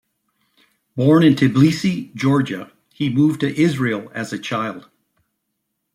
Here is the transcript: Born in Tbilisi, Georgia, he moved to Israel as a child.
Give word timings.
Born 0.95 1.21
in 1.21 1.35
Tbilisi, 1.35 2.11
Georgia, 2.15 2.71
he 2.91 3.07
moved 3.13 3.41
to 3.41 3.55
Israel 3.55 4.09
as 4.15 4.33
a 4.33 4.39
child. 4.39 4.89